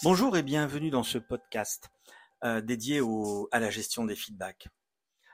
Bonjour 0.00 0.36
et 0.36 0.42
bienvenue 0.42 0.90
dans 0.90 1.04
ce 1.04 1.18
podcast 1.18 1.90
euh, 2.42 2.60
dédié 2.60 3.00
à 3.52 3.60
la 3.60 3.70
gestion 3.70 4.04
des 4.04 4.16
feedbacks. 4.16 4.66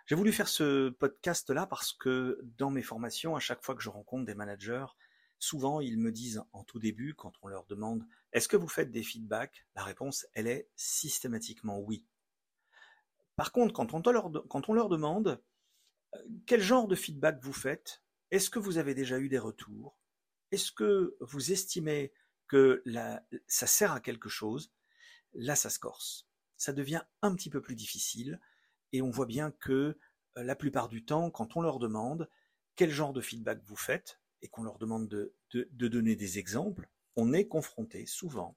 J'ai 0.04 0.15
voulu 0.15 0.31
faire 0.31 0.49
ce 0.49 0.90
podcast-là 0.90 1.67
parce 1.67 1.95
que 1.95 2.38
dans 2.58 2.71
mes 2.71 2.83
formations, 2.83 3.35
à 3.35 3.40
chaque 3.40 3.65
fois 3.65 3.74
que 3.74 3.83
je 3.83 3.88
rencontre 3.88 4.26
des 4.26 4.35
managers, 4.35 4.85
souvent 5.38 5.81
ils 5.81 5.99
me 5.99 6.13
disent 6.13 6.42
en 6.53 6.65
tout 6.65 6.79
début, 6.79 7.15
quand 7.15 7.33
on 7.40 7.49
leur 7.49 7.65
demande 7.65 8.04
est-ce 8.33 8.47
que 8.49 8.58
vous 8.58 8.69
faites 8.69 8.90
des 8.90 9.03
feedbacks? 9.03 9.65
La 9.74 9.85
réponse, 9.85 10.26
elle 10.35 10.49
est 10.49 10.69
systématiquement 10.77 11.79
oui. 11.79 12.04
Par 13.37 13.53
contre, 13.53 13.72
quand 13.72 13.95
on 13.95 14.11
leur, 14.11 14.31
quand 14.49 14.69
on 14.69 14.75
leur 14.75 14.90
demande 14.90 15.40
euh, 16.15 16.19
quel 16.45 16.61
genre 16.61 16.88
de 16.88 16.97
feedback 16.97 17.38
vous 17.41 17.55
faites, 17.55 18.02
est-ce 18.30 18.51
que 18.51 18.59
vous 18.59 18.77
avez 18.77 18.95
déjà 18.95 19.19
eu 19.19 19.30
des 19.30 19.38
retours? 19.38 19.97
Est-ce 20.51 20.73
que 20.73 21.16
vous 21.20 21.52
estimez 21.52 22.12
que 22.48 22.83
ça 23.47 23.66
sert 23.66 23.93
à 23.93 24.01
quelque 24.01 24.29
chose, 24.29 24.73
là 25.34 25.55
ça 25.55 25.70
se 25.70 25.79
corse. 25.79 26.29
Ça 26.57 26.73
devient 26.73 27.02
un 27.23 27.34
petit 27.34 27.51
peu 27.51 27.61
plus 27.61 27.77
difficile 27.77 28.41
et 28.93 29.02
on 29.02 29.11
voit 29.11 29.27
bien 29.27 29.51
que 29.51 29.98
euh, 30.37 30.43
la 30.43 30.57
plupart 30.57 30.88
du 30.88 31.05
temps, 31.05 31.30
quand 31.30 31.57
on 31.57 31.61
leur 31.61 31.79
demande 31.79 32.29
quel 32.77 32.91
genre 32.91 33.12
de 33.12 33.21
feedback 33.21 33.61
vous 33.65 33.77
faites 33.77 34.21
et 34.43 34.48
qu'on 34.48 34.62
leur 34.62 34.79
demande 34.79 35.09
de, 35.09 35.34
donner 35.73 36.16
des 36.16 36.38
exemples, 36.38 36.88
on 37.16 37.33
est 37.33 37.48
confronté 37.48 38.07
souvent 38.07 38.57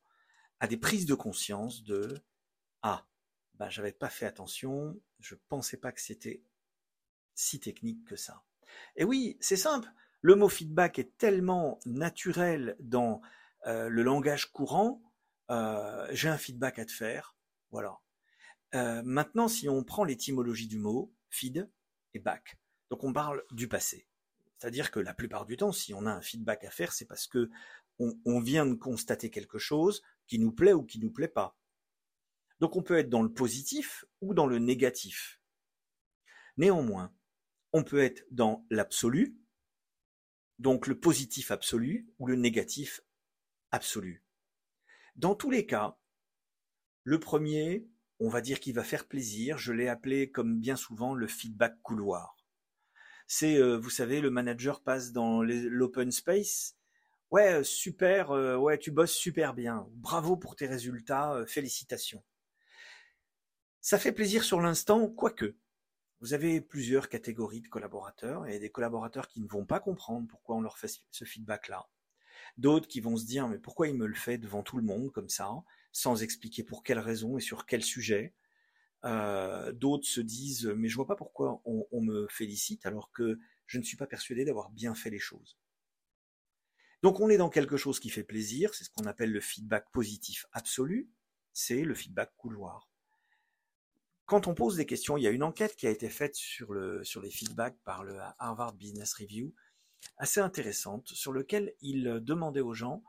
à 0.60 0.68
des 0.68 0.78
prises 0.78 1.08
de 1.08 1.16
conscience 1.16 1.84
de 1.84 2.20
ah 2.84 3.08
ben 3.56 3.70
j'avais 3.70 3.92
pas 3.92 4.10
fait 4.10 4.26
attention, 4.26 5.00
je 5.20 5.36
pensais 5.50 5.78
pas 5.78 5.92
que 5.92 6.02
c'était 6.02 6.44
si 7.34 7.60
technique 7.60 8.06
que 8.06 8.16
ça. 8.16 8.44
Et 8.96 9.04
oui, 9.04 9.38
c'est 9.40 9.58
simple. 9.58 9.92
Le 10.22 10.36
mot 10.36 10.50
feedback 10.50 11.00
est 11.00 11.18
tellement 11.18 11.80
naturel 11.86 12.76
dans 12.80 13.22
euh, 13.68 13.90
le 13.90 14.04
langage 14.04 14.52
courant, 14.52 15.02
euh, 15.50 16.08
j'ai 16.12 16.30
un 16.30 16.38
feedback 16.38 16.80
à 16.80 16.86
te 16.86 16.92
faire, 16.92 17.36
voilà. 17.72 18.00
Euh, 18.74 19.02
maintenant, 19.04 19.48
si 19.48 19.68
on 19.68 19.84
prend 19.84 20.04
l'étymologie 20.04 20.68
du 20.68 20.78
mot, 20.78 21.14
feed 21.30 21.70
et 22.14 22.20
back, 22.20 22.58
donc 22.90 23.04
on 23.04 23.14
parle 23.14 23.44
du 23.52 23.68
passé. 23.68 24.08
C'est-à-dire 24.58 24.92
que 24.92 25.00
la 25.00 25.14
plupart 25.14 25.46
du 25.46 25.58
temps, 25.58 25.72
si 25.72 25.94
on 25.94 26.06
a 26.06 26.12
un 26.12 26.22
feedback 26.22 26.64
à 26.64 26.70
faire, 26.70 26.94
c'est 26.94 27.06
parce 27.06 27.28
que 27.28 27.50
on, 28.00 28.40
vient 28.40 28.66
de 28.66 28.74
constater 28.74 29.30
quelque 29.30 29.60
chose 29.60 30.02
qui 30.26 30.40
nous 30.40 30.52
plaît 30.52 30.74
ou 30.74 30.84
qui 30.84 31.00
nous 31.00 31.12
plaît 31.12 31.28
pas. 31.28 31.56
Donc 32.60 32.76
on 32.76 32.82
peut 32.82 32.98
être 32.98 33.10
dans 33.10 33.22
le 33.22 33.32
positif 33.32 34.06
ou 34.22 34.34
dans 34.34 34.48
le 34.48 34.58
négatif. 34.58 35.40
Néanmoins, 36.58 37.14
on 37.74 37.84
peut 37.84 38.00
être 38.00 38.26
dans 38.32 38.66
l'absolu, 38.70 39.38
donc 40.58 40.88
le 40.88 41.00
positif 41.00 41.52
absolu 41.52 42.08
ou 42.18 42.28
le 42.28 42.36
négatif 42.36 43.02
absolue. 43.72 44.24
Dans 45.16 45.36
tous 45.36 45.50
les 45.50 45.66
cas, 45.66 45.98
le 47.04 47.20
premier, 47.20 47.88
on 48.20 48.30
va 48.30 48.42
dire 48.42 48.60
qu'il 48.60 48.76
va 48.76 48.84
faire 48.84 49.08
plaisir, 49.08 49.58
je 49.58 49.74
l'ai 49.74 49.88
appelé 49.88 50.32
comme 50.32 50.60
bien 50.60 50.76
souvent 50.76 51.16
le 51.16 51.28
feedback 51.28 51.82
couloir. 51.82 52.38
C'est, 53.28 53.58
euh, 53.58 53.78
vous 53.78 53.90
savez, 53.90 54.22
le 54.22 54.30
manager 54.30 54.82
passe 54.82 55.12
dans 55.12 55.42
l'open 55.42 56.12
space. 56.12 56.76
Ouais, 57.32 57.54
euh, 57.54 57.64
super, 57.64 58.32
euh, 58.32 58.58
ouais, 58.58 58.78
tu 58.78 58.92
bosses 58.92 59.14
super 59.14 59.54
bien. 59.54 59.88
Bravo 59.92 60.36
pour 60.36 60.56
tes 60.56 60.68
résultats, 60.68 61.44
félicitations. 61.48 62.24
Ça 63.80 63.98
fait 63.98 64.12
plaisir 64.12 64.44
sur 64.44 64.62
l'instant, 64.62 65.08
quoique. 65.08 65.56
Vous 66.20 66.34
avez 66.34 66.62
plusieurs 66.62 67.10
catégories 67.10 67.62
de 67.62 67.68
collaborateurs 67.68 68.48
et 68.48 68.60
des 68.60 68.70
collaborateurs 68.70 69.28
qui 69.28 69.42
ne 69.42 69.48
vont 69.48 69.66
pas 69.66 69.80
comprendre 69.80 70.28
pourquoi 70.28 70.58
on 70.58 70.62
leur 70.62 70.78
fait 70.78 70.92
ce 71.10 71.26
feedback-là. 71.26 71.90
D'autres 72.58 72.88
qui 72.88 73.00
vont 73.00 73.18
se 73.18 73.26
dire 73.26 73.48
mais 73.48 73.60
pourquoi 73.60 73.88
il 73.88 73.96
me 73.96 74.06
le 74.06 74.16
fait 74.16 74.38
devant 74.38 74.64
tout 74.64 74.78
le 74.78 74.84
monde 74.84 75.12
comme 75.12 75.30
ça, 75.30 75.50
sans 75.92 76.24
expliquer 76.24 76.64
pour 76.64 76.84
quelle 76.84 77.00
raison 77.00 77.38
et 77.38 77.42
sur 77.42 77.66
quel 77.66 77.84
sujet? 77.84 78.34
Euh, 79.04 79.72
d'autres 79.72 80.06
se 80.06 80.22
disent 80.22 80.68
mais 80.78 80.88
je 80.88 80.96
vois 80.96 81.08
pas 81.08 81.16
pourquoi 81.16 81.62
on, 81.66 82.02
me 82.02 82.28
félicite 82.30 82.86
alors 82.86 83.12
que 83.12 83.40
je 83.66 83.80
ne 83.80 83.84
suis 83.84 83.98
pas 83.98 84.06
persuadé 84.06 84.46
d'avoir 84.46 84.70
bien 84.70 84.94
fait 84.94 85.10
les 85.10 85.20
choses. 85.20 85.58
Donc 87.02 87.20
on 87.20 87.30
est 87.30 87.38
dans 87.38 87.50
quelque 87.50 87.78
chose 87.78 88.00
qui 88.00 88.10
fait 88.10 88.24
plaisir, 88.24 88.76
c'est 88.76 88.84
ce 88.84 88.92
qu'on 88.92 89.08
appelle 89.08 89.32
le 89.32 89.42
feedback 89.42 89.90
positif 89.92 90.46
absolu, 90.52 91.10
c'est 91.52 91.84
le 91.84 91.96
feedback 91.96 92.32
couloir. 92.38 92.90
Quand 94.26 94.48
on 94.48 94.54
pose 94.54 94.78
des 94.78 94.86
questions, 94.86 95.18
il 95.18 95.24
y 95.24 95.28
a 95.28 95.32
une 95.32 95.44
enquête 95.44 95.76
qui 95.76 95.88
a 95.88 95.90
été 95.90 96.10
faite 96.10 96.36
sur, 96.36 96.74
sur 97.04 97.22
les 97.22 97.32
feedbacks 97.32 97.78
par 97.84 98.04
le 98.04 98.20
Harvard 98.38 98.74
Business 98.74 99.14
Review 99.14 99.54
assez 100.18 100.40
intéressante 100.40 101.08
sur 101.10 101.32
lequel 101.32 101.74
il 101.82 102.20
demandait 102.24 102.62
aux 102.62 102.74
gens 102.74 103.04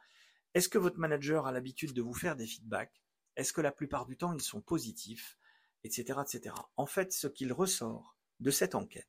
est-ce 0.55 0.69
que 0.69 0.79
votre 0.79 0.99
manager 0.99 1.47
a 1.47 1.53
l'habitude 1.53 1.95
de 1.95 2.03
vous 2.03 2.13
faire 2.13 2.37
des 2.37 2.47
feedbacks? 2.47 3.03
Est-ce 3.37 3.55
que 3.55 3.63
la 3.63 3.73
plupart 3.73 4.05
du 4.05 4.19
temps 4.19 4.35
ils 4.35 4.43
sont 4.43 4.61
positifs? 4.61 5.39
Etc. 5.85 6.21
etc. 6.23 6.55
En 6.77 6.87
fait, 6.87 7.13
ce 7.13 7.27
qu'il 7.27 7.53
ressort 7.53 8.17
de 8.39 8.51
cette 8.51 8.75
enquête, 8.75 9.09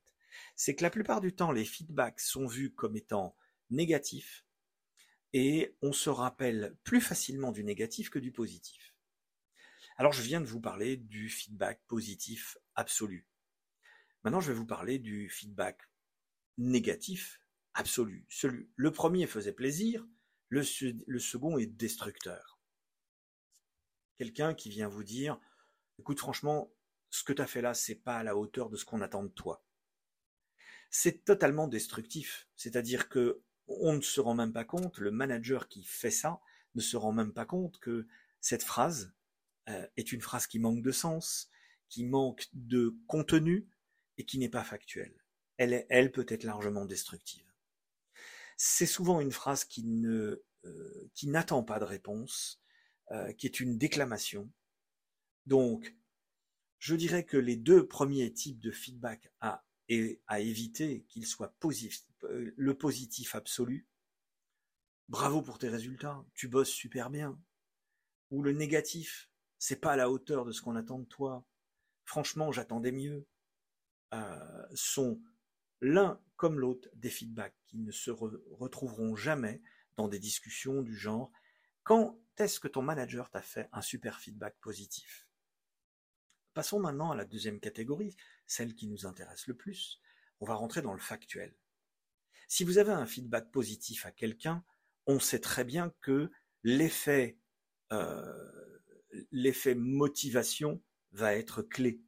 c'est 0.56 0.76
que 0.76 0.84
la 0.84 0.90
plupart 0.90 1.22
du 1.22 1.36
temps 1.36 1.52
les 1.52 1.66
feedbacks 1.66 2.22
sont 2.22 2.48
vus 2.48 2.74
comme 2.74 2.96
étant 2.96 3.36
négatifs 3.70 4.46
et 5.34 5.76
on 5.82 5.92
se 5.92 6.10
rappelle 6.10 6.78
plus 6.84 7.02
facilement 7.02 7.52
du 7.52 7.64
négatif 7.64 8.10
que 8.10 8.20
du 8.20 8.32
positif. 8.32 8.94
Alors 9.98 10.14
je 10.14 10.22
viens 10.22 10.42
de 10.42 10.46
vous 10.46 10.62
parler 10.62 10.98
du 10.98 11.30
feedback 11.30 11.82
positif 11.88 12.58
absolu. 12.76 13.28
Maintenant 14.24 14.40
je 14.40 14.52
vais 14.52 14.58
vous 14.58 14.66
parler 14.66 14.98
du 14.98 15.30
feedback 15.30 15.82
négatif 16.58 17.43
absolu. 17.74 18.26
Celui, 18.30 18.70
le 18.76 18.92
premier 18.92 19.28
faisait 19.28 19.54
plaisir, 19.54 20.06
le, 20.50 21.20
second 21.20 21.58
est 21.58 21.66
destructeur. 21.66 22.60
Quelqu'un 24.18 24.54
qui 24.54 24.70
vient 24.70 24.88
vous 24.88 25.04
dire, 25.04 25.40
écoute 25.98 26.20
franchement, 26.20 26.72
ce 27.10 27.24
que 27.24 27.34
tu 27.34 27.42
as 27.42 27.48
fait 27.48 27.62
là, 27.62 27.74
c'est 27.74 27.96
pas 27.96 28.18
à 28.18 28.24
la 28.24 28.36
hauteur 28.36 28.70
de 28.70 28.78
ce 28.78 28.86
qu'on 28.86 29.02
attend 29.02 29.24
de 29.24 29.30
toi. 29.30 29.66
C'est 30.90 31.26
totalement 31.26 31.68
destructif. 31.68 32.48
C'est-à-dire 32.56 33.10
que 33.10 33.42
on 33.68 33.94
ne 33.94 34.02
se 34.02 34.20
rend 34.20 34.36
même 34.36 34.54
pas 34.54 34.66
compte, 34.66 34.98
le 35.00 35.10
manager 35.10 35.68
qui 35.70 35.84
fait 35.84 36.12
ça 36.12 36.42
ne 36.76 36.82
se 36.82 36.98
rend 36.98 37.14
même 37.14 37.34
pas 37.34 37.46
compte 37.46 37.80
que 37.80 38.08
cette 38.42 38.64
phrase 38.64 39.14
euh, 39.70 39.88
est 39.96 40.12
une 40.12 40.22
phrase 40.22 40.48
qui 40.48 40.60
manque 40.60 40.82
de 40.82 40.92
sens, 40.92 41.50
qui 41.88 42.04
manque 42.04 42.48
de 42.54 42.96
contenu 43.08 43.68
et 44.18 44.26
qui 44.26 44.38
n'est 44.38 44.50
pas 44.50 44.64
factuelle. 44.64 45.16
Elle, 45.58 45.74
est, 45.74 45.88
elle 45.90 46.12
peut 46.12 46.26
être 46.28 46.44
largement 46.44 46.86
destructive 46.86 47.53
c'est 48.66 48.86
souvent 48.86 49.20
une 49.20 49.34
phrase 49.34 49.66
qui 49.66 49.84
ne 49.84 50.42
euh, 50.64 51.10
qui 51.16 51.28
n'attend 51.28 51.64
pas 51.64 51.80
de 51.80 51.84
réponse, 51.84 52.62
euh, 53.12 53.34
qui 53.34 53.46
est 53.46 53.60
une 53.60 53.78
déclamation. 53.78 54.50
Donc, 55.46 55.94
je 56.80 56.96
dirais 56.96 57.26
que 57.26 57.36
les 57.36 57.58
deux 57.58 57.86
premiers 57.86 58.32
types 58.32 58.62
de 58.62 58.72
feedback 58.72 59.34
à, 59.42 59.66
à 60.28 60.40
éviter, 60.40 61.04
qu'ils 61.10 61.28
soient 61.28 61.54
positifs, 61.60 62.06
euh, 62.24 62.54
le 62.56 62.78
positif 62.78 63.36
absolu, 63.36 63.86
bravo 65.10 65.42
pour 65.42 65.60
tes 65.60 65.68
résultats, 65.68 66.26
tu 66.34 66.48
bosses 66.48 66.72
super 66.72 67.10
bien, 67.10 67.38
ou 68.32 68.44
le 68.44 68.54
négatif, 68.54 69.30
c'est 69.60 69.82
pas 69.82 69.92
à 69.92 69.98
la 69.98 70.10
hauteur 70.10 70.46
de 70.46 70.54
ce 70.54 70.62
qu'on 70.62 70.78
attend 70.78 71.00
de 71.00 71.06
toi, 71.06 71.46
franchement 72.06 72.54
j'attendais 72.54 72.94
mieux, 72.94 73.28
sont 74.74 75.20
l'un 75.82 76.22
comme 76.44 76.60
l'autre 76.60 76.90
des 76.96 77.10
feedbacks 77.10 77.56
qui 77.68 77.78
ne 77.78 77.94
se 77.94 78.12
retrouveront 78.12 79.16
jamais 79.16 79.62
dans 79.96 80.10
des 80.10 80.20
discussions 80.20 80.82
du 80.82 80.94
genre 80.94 81.32
quand 81.84 82.20
est-ce 82.36 82.60
que 82.60 82.68
ton 82.68 82.82
manager 82.82 83.30
t'a 83.30 83.42
fait 83.42 83.70
un 83.72 83.82
super 83.82 84.20
feedback 84.20 84.54
positif? 84.60 85.26
Passons 86.54 86.82
maintenant 86.82 87.12
à 87.12 87.16
la 87.16 87.24
deuxième 87.24 87.62
catégorie, 87.62 88.18
celle 88.46 88.76
qui 88.76 88.90
nous 88.90 89.06
intéresse 89.06 89.48
le 89.48 89.54
plus. 89.54 90.02
On 90.42 90.46
va 90.46 90.56
rentrer 90.56 90.82
dans 90.82 90.92
le 90.92 91.00
factuel. 91.00 91.56
Si 92.50 92.66
vous 92.66 92.78
avez 92.78 92.92
un 92.92 93.06
feedback 93.06 93.50
positif 93.50 94.06
à 94.06 94.12
quelqu'un, 94.12 94.66
on 95.08 95.22
sait 95.22 95.40
très 95.40 95.64
bien 95.64 95.94
que 96.02 96.30
l'effet 96.64 97.38
euh, 97.94 98.52
motivation 99.78 100.84
va 101.14 101.36
être 101.36 101.62
clé. 101.62 102.02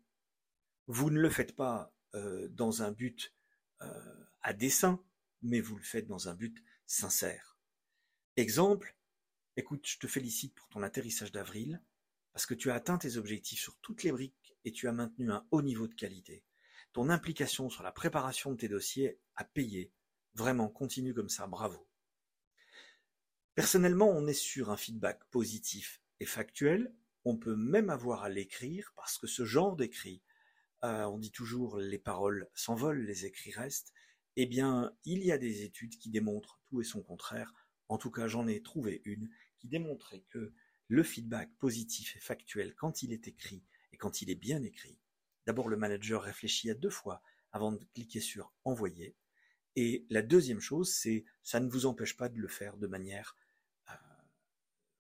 Vous 0.88 1.10
ne 1.10 1.22
le 1.22 1.30
faites 1.30 1.56
pas 1.56 1.94
euh, 2.16 2.50
dans 2.50 2.84
un 2.84 2.92
but 2.92 3.34
euh, 3.82 4.26
à 4.46 4.54
dessein, 4.54 5.04
mais 5.42 5.60
vous 5.60 5.76
le 5.76 5.84
faites 5.84 6.06
dans 6.06 6.30
un 6.30 6.36
but 6.36 6.64
sincère. 6.86 7.58
Exemple, 8.38 8.96
écoute, 9.58 9.88
je 9.88 9.98
te 9.98 10.06
félicite 10.06 10.54
pour 10.54 10.68
ton 10.70 10.84
atterrissage 10.84 11.32
d'avril, 11.32 11.82
parce 12.32 12.46
que 12.46 12.54
tu 12.54 12.70
as 12.70 12.76
atteint 12.76 13.00
tes 13.00 13.18
objectifs 13.18 13.60
sur 13.60 13.76
toutes 13.80 14.04
les 14.04 14.12
briques 14.12 14.56
et 14.64 14.72
tu 14.72 14.88
as 14.88 14.92
maintenu 14.92 15.32
un 15.32 15.48
haut 15.50 15.64
niveau 15.64 15.88
de 15.88 15.96
qualité. 15.96 16.44
Ton 16.94 17.10
implication 17.10 17.70
sur 17.70 17.82
la 17.82 17.92
préparation 17.92 18.52
de 18.52 18.58
tes 18.58 18.68
dossiers 18.68 19.20
a 19.36 19.46
payé. 19.46 19.92
Vraiment, 20.36 20.70
continue 20.70 21.16
comme 21.16 21.30
ça, 21.30 21.48
bravo. 21.48 21.88
Personnellement, 23.56 24.10
on 24.10 24.28
est 24.28 24.34
sur 24.34 24.70
un 24.70 24.78
feedback 24.78 25.24
positif 25.32 26.04
et 26.20 26.26
factuel. 26.28 26.94
On 27.24 27.36
peut 27.36 27.56
même 27.56 27.90
avoir 27.90 28.24
à 28.24 28.30
l'écrire 28.30 28.94
parce 28.96 29.18
que 29.18 29.26
ce 29.26 29.44
genre 29.44 29.76
d'écrit 29.76 30.22
euh, 30.84 31.06
on 31.06 31.18
dit 31.18 31.32
toujours 31.32 31.78
les 31.78 31.98
paroles 31.98 32.48
s'envolent, 32.54 33.06
les 33.06 33.26
écrits 33.26 33.52
restent, 33.52 33.92
eh 34.36 34.46
bien, 34.46 34.96
il 35.06 35.24
y 35.24 35.32
a 35.32 35.38
des 35.38 35.64
études 35.64 35.98
qui 35.98 36.10
démontrent 36.10 36.60
tout 36.66 36.82
et 36.82 36.84
son 36.84 37.02
contraire. 37.02 37.54
En 37.88 37.98
tout 37.98 38.12
cas, 38.12 38.28
j'en 38.28 38.48
ai 38.48 38.62
trouvé 38.62 39.02
une 39.06 39.30
qui 39.60 39.68
démontrait 39.68 40.26
que 40.30 40.54
le 40.88 41.04
feedback 41.04 41.50
positif 41.58 42.16
et 42.16 42.20
factuel 42.20 42.76
quand 42.76 43.04
il 43.04 43.14
est 43.14 43.28
écrit 43.28 43.64
et 43.92 43.98
quand 43.98 44.22
il 44.22 44.30
est 44.30 44.36
bien 44.36 44.62
écrit. 44.64 45.00
D'abord, 45.46 45.70
le 45.70 45.78
manager 45.78 46.24
réfléchit 46.24 46.70
à 46.70 46.74
deux 46.74 46.90
fois 46.90 47.22
avant 47.52 47.72
de 47.72 47.84
cliquer 47.94 48.20
sur 48.20 48.54
envoyer. 48.64 49.16
Et 49.76 50.06
la 50.10 50.22
deuxième 50.22 50.60
chose, 50.60 50.94
c'est 50.94 51.26
ça 51.44 51.60
ne 51.60 51.70
vous 51.70 51.86
empêche 51.86 52.18
pas 52.18 52.30
de 52.30 52.40
le 52.40 52.48
faire 52.48 52.78
de 52.78 52.88
manière 52.88 53.36
euh, 53.90 53.94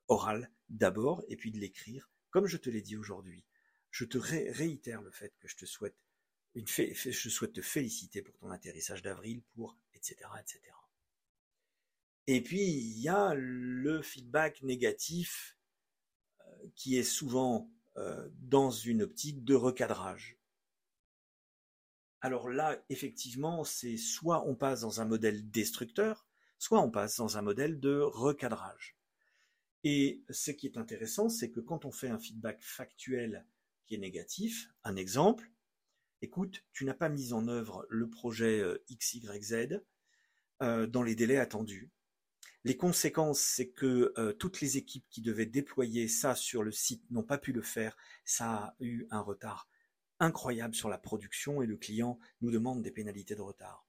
orale 0.07 0.51
d'abord 0.69 1.23
et 1.27 1.35
puis 1.35 1.51
de 1.51 1.59
l'écrire. 1.59 2.09
Comme 2.29 2.47
je 2.47 2.57
te 2.57 2.69
l'ai 2.69 2.81
dit 2.81 2.97
aujourd'hui, 2.97 3.43
je 3.91 4.05
te 4.05 4.17
réitère 4.17 5.01
le 5.01 5.11
fait 5.11 5.33
que 5.39 5.47
je 5.47 5.55
te 5.55 5.65
souhaite 5.65 5.95
je 6.55 7.29
souhaite 7.29 7.53
te 7.53 7.61
féliciter 7.61 8.21
pour 8.21 8.37
ton 8.37 8.49
atterrissage 8.49 9.01
d'avril, 9.01 9.41
pour 9.53 9.77
etc. 9.93 10.15
etc. 10.39 10.61
Et 12.27 12.41
puis 12.41 12.61
il 12.61 12.99
y 12.99 13.09
a 13.09 13.33
le 13.35 14.01
feedback 14.01 14.61
négatif 14.63 15.57
euh, 16.41 16.67
qui 16.75 16.97
est 16.97 17.03
souvent 17.03 17.69
euh, 17.97 18.29
dans 18.39 18.71
une 18.71 19.03
optique 19.03 19.43
de 19.43 19.55
recadrage. 19.55 20.37
Alors 22.21 22.49
là, 22.49 22.83
effectivement, 22.89 23.63
c'est 23.63 23.97
soit 23.97 24.47
on 24.47 24.55
passe 24.55 24.81
dans 24.81 25.01
un 25.01 25.05
modèle 25.05 25.49
destructeur, 25.51 26.25
soit 26.57 26.81
on 26.81 26.89
passe 26.89 27.17
dans 27.17 27.37
un 27.37 27.41
modèle 27.41 27.79
de 27.79 27.99
recadrage. 27.99 28.97
Et 29.83 30.23
ce 30.31 30.49
qui 30.49 30.65
est 30.65 30.77
intéressant, 30.77 31.29
c'est 31.29 31.51
que 31.51 31.59
quand 31.59 31.85
on 31.85 31.91
fait 31.91 32.09
un 32.09 32.17
feedback 32.17 32.63
factuel 32.63 33.45
qui 33.85 33.93
est 33.93 33.99
négatif, 33.99 34.71
un 34.83 34.95
exemple, 34.95 35.51
écoute, 36.25 36.65
tu 36.73 36.85
n'as 36.85 36.95
pas 36.95 37.07
mis 37.07 37.33
en 37.33 37.47
œuvre 37.47 37.85
le 37.87 38.09
projet 38.09 38.59
euh, 38.59 38.83
XYZ 38.91 39.79
euh, 40.63 40.87
dans 40.87 41.03
les 41.03 41.15
délais 41.15 41.37
attendus. 41.37 41.91
Les 42.63 42.75
conséquences, 42.75 43.39
c'est 43.39 43.69
que 43.69 44.11
euh, 44.17 44.33
toutes 44.33 44.59
les 44.59 44.77
équipes 44.77 45.05
qui 45.11 45.21
devaient 45.21 45.45
déployer 45.45 46.07
ça 46.07 46.33
sur 46.33 46.63
le 46.63 46.71
site 46.71 47.03
n'ont 47.11 47.23
pas 47.23 47.37
pu 47.37 47.53
le 47.53 47.61
faire. 47.61 47.95
Ça 48.23 48.53
a 48.53 48.75
eu 48.79 49.05
un 49.11 49.19
retard 49.19 49.69
incroyable 50.19 50.73
sur 50.73 50.89
la 50.89 50.97
production 50.97 51.61
et 51.61 51.67
le 51.67 51.77
client 51.77 52.17
nous 52.41 52.49
demande 52.49 52.81
des 52.81 52.91
pénalités 52.91 53.35
de 53.35 53.41
retard. 53.41 53.85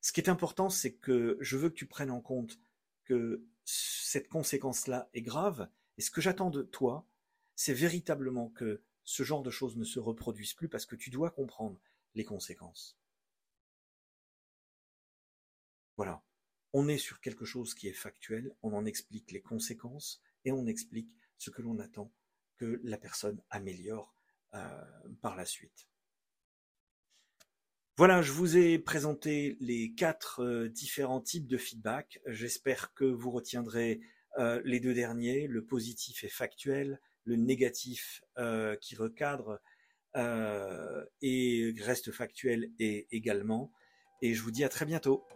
Ce 0.00 0.12
qui 0.12 0.20
est 0.20 0.28
important, 0.28 0.70
c'est 0.70 0.94
que 0.94 1.38
je 1.40 1.56
veux 1.56 1.70
que 1.70 1.74
tu 1.74 1.86
prennes 1.86 2.12
en 2.12 2.20
compte 2.20 2.60
que 3.04 3.44
cette 3.64 4.28
conséquence-là 4.28 5.08
est 5.12 5.22
grave 5.22 5.68
et 5.98 6.02
ce 6.02 6.12
que 6.12 6.20
j'attends 6.20 6.50
de 6.50 6.62
toi, 6.62 7.08
c'est 7.56 7.74
véritablement 7.74 8.50
que 8.50 8.84
ce 9.06 9.22
genre 9.22 9.42
de 9.42 9.50
choses 9.50 9.76
ne 9.78 9.84
se 9.84 9.98
reproduisent 9.98 10.52
plus 10.52 10.68
parce 10.68 10.84
que 10.84 10.96
tu 10.96 11.08
dois 11.08 11.30
comprendre 11.30 11.80
les 12.14 12.24
conséquences. 12.24 12.98
Voilà 15.96 16.22
on 16.78 16.88
est 16.88 16.98
sur 16.98 17.22
quelque 17.22 17.46
chose 17.46 17.72
qui 17.72 17.88
est 17.88 17.94
factuel, 17.94 18.54
on 18.62 18.74
en 18.74 18.84
explique 18.84 19.32
les 19.32 19.40
conséquences 19.40 20.20
et 20.44 20.52
on 20.52 20.66
explique 20.66 21.08
ce 21.38 21.48
que 21.48 21.62
l'on 21.62 21.78
attend 21.78 22.12
que 22.58 22.82
la 22.84 22.98
personne 22.98 23.40
améliore 23.48 24.14
euh, 24.52 24.84
par 25.22 25.36
la 25.36 25.46
suite. 25.46 25.88
Voilà, 27.96 28.20
je 28.20 28.30
vous 28.30 28.58
ai 28.58 28.78
présenté 28.78 29.56
les 29.58 29.94
quatre 29.94 30.42
euh, 30.42 30.68
différents 30.68 31.22
types 31.22 31.46
de 31.46 31.56
feedback. 31.56 32.20
J'espère 32.26 32.92
que 32.92 33.06
vous 33.06 33.30
retiendrez 33.30 34.02
euh, 34.36 34.60
les 34.66 34.78
deux 34.78 34.92
derniers, 34.92 35.46
le 35.46 35.64
positif 35.64 36.24
et 36.24 36.28
factuel, 36.28 37.00
le 37.26 37.36
négatif 37.36 38.22
qui 38.80 38.96
recadre 38.96 39.60
et 41.22 41.74
reste 41.82 42.10
factuel 42.10 42.70
et 42.78 43.06
également. 43.10 43.70
Et 44.22 44.32
je 44.32 44.42
vous 44.42 44.50
dis 44.50 44.64
à 44.64 44.70
très 44.70 44.86
bientôt. 44.86 45.26